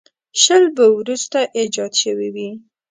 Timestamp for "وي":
2.35-2.49